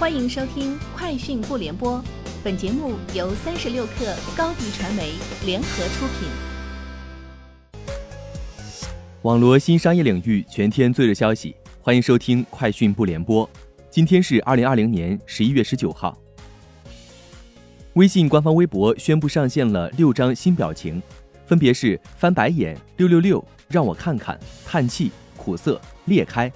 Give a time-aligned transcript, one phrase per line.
[0.00, 1.98] 欢迎收听《快讯不联播》，
[2.42, 5.12] 本节目由三十六克高低传媒
[5.44, 6.26] 联合出品。
[9.20, 13.46] 网罗新商业领域全天最热消息，欢迎收听《快讯不联播》。
[13.90, 16.16] 今天是二零二零年十一月十九号。
[17.92, 21.02] 微信官方微博宣布上线了六张新表情，
[21.44, 26.50] 分别是翻白眼、六六六、让我看看、叹气、苦涩、裂开。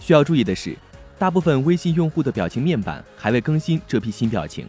[0.00, 0.76] 需要注意的是。
[1.18, 4.68] 大部分微信用户的表情面板还未更新这批新表情，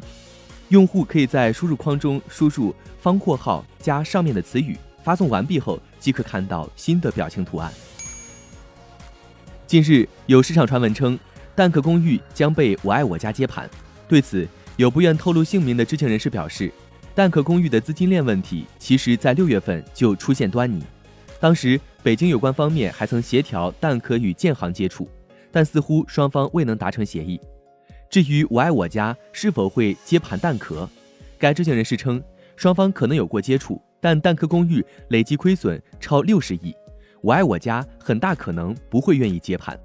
[0.70, 7.72] 用户可以在输入框中输入方括号加上面的词语，发送完毕后即可看到新的表情图案。
[9.66, 11.18] 近日有市场传闻称，
[11.56, 13.68] 蛋壳公寓将被我爱我家接盘，
[14.08, 16.72] 对此有不愿透露姓名的知情人士表示，
[17.16, 20.84] 蛋壳公寓的资金链问题其实在六月份就出现端倪，
[21.40, 25.10] 当时北京有关方面还曾协调蛋壳与建行接触。
[25.56, 27.40] 但似乎双方未能达成协议。
[28.10, 30.88] 至于我爱我家是否会接盘蛋壳，
[31.40, 32.22] 该知情人士称，
[32.58, 36.76] 双方可能有过接触，但蛋壳公寓累计亏损超六十亿，
[37.22, 39.80] 我爱我家很大可能不会愿意接盘。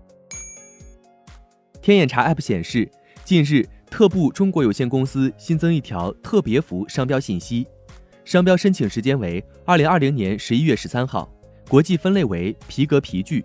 [1.81, 2.91] 天眼查 App 显示，
[3.23, 7.65] 近日特步中国有限公司新增一条特别服商标信息，
[8.25, 11.33] 商标申请时间为二零二零年十一月十三号，
[11.69, 13.45] 国际分类为皮革皮具。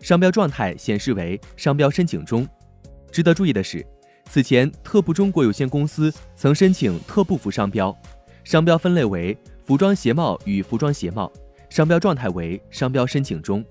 [0.00, 2.46] 商标状态显示为商标申请中。
[3.10, 3.84] 值得注意的是，
[4.30, 7.96] 此前特步中国有限公司曾申请特步服商标，
[8.44, 11.30] 商标分类为服装鞋帽与服装鞋帽，
[11.68, 13.64] 商标状态为商标申请中。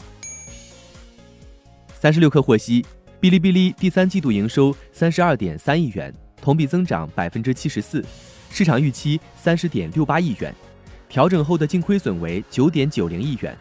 [1.99, 2.83] 三十六氪获悉，
[3.21, 8.03] 哔哩哔哩第三季度营收三十二点三亿元，同比增长百分之七十四，
[8.49, 10.53] 市场预期三十点六八亿元，
[11.09, 13.57] 调整后的净亏损为九点九零亿元。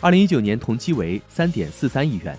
[0.00, 2.38] 二零一九年同期为三点四三亿元。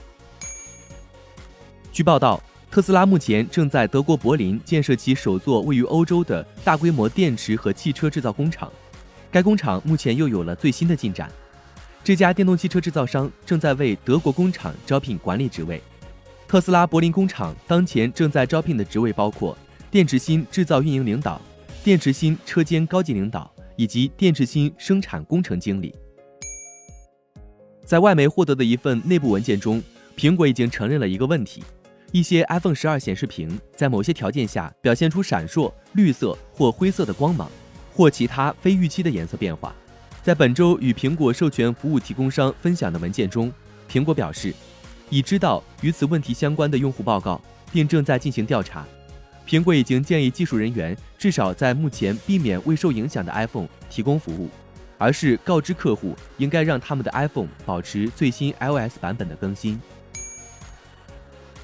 [1.92, 8.72] 据报道，特斯拉目前正在德国柏林建设其首座位于欧洲的大规模电池和汽车制造工厂。
[9.30, 11.30] 该工厂目前又有了最新的进展。
[12.02, 15.82] 这家电动汽车制造商正在为德国工厂招聘管理职位。
[16.48, 19.56] 特斯拉柏林工厂当前正在招聘的职位包括
[19.92, 21.42] 电池芯制造运营领导、
[21.84, 25.94] 电池芯车间高级领导以及电池芯生产工程经理。
[27.90, 29.82] 在外媒获得的一份内部文件中，
[30.16, 31.64] 苹果已经承认了一个问题：
[32.12, 37.50] 一些 iPhone 十二显示屏在某些条件下表现出闪烁、绿色或灰色的光芒，
[37.92, 39.74] 或其他非预期的颜色变化。
[40.22, 43.52] 在本周与苹果授权服务提供商分享的文件中，
[43.92, 44.54] 苹果表示
[45.10, 47.42] 已知道与此问题相关的用户报告，
[47.72, 48.86] 并正在进行调查。
[49.48, 54.48] 苹果已经建议技术人员至少在目前避免未受影响的 iPhone 提供服务。
[55.00, 59.82] 而是告知客户应该让他们的 iPhone 保持最新 iOS 版本的更新。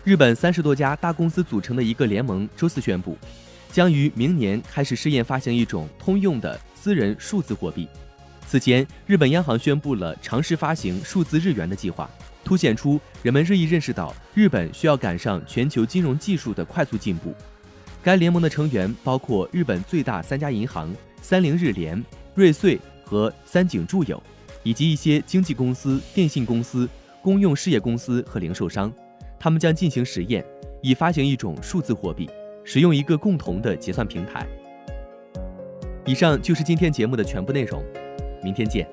[0.03, 3.17] 日本三十多家大公司组成的一个联盟周四宣布，
[3.71, 7.87] 将于明年开始试验发行一种通用的私人数字货币。
[8.47, 12.09] 此前，日本央行宣布了尝试发行数字日元的计划，
[12.43, 17.33] 凸显出人们日益认识到日本需要赶上全球金融技术的快速进步。
[18.03, 22.01] 该联盟的成员包括日本最大三家银行三菱日联、
[22.35, 22.79] 瑞穗。
[23.05, 24.21] 和三井住友，
[24.63, 26.89] 以及一些经纪公司、电信公司、
[27.21, 28.91] 公用事业公司和零售商，
[29.39, 30.43] 他们将进行实验，
[30.81, 32.29] 以发行一种数字货币，
[32.63, 34.47] 使用一个共同的结算平台。
[36.05, 37.83] 以上就是今天节目的全部内容，
[38.43, 38.87] 明天见。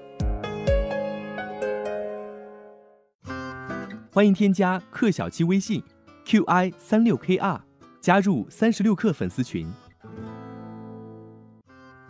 [4.10, 5.82] 欢迎添加克小七微信
[6.26, 7.58] ，qi 三六 kr，
[8.00, 9.66] 加入三十六氪粉丝群。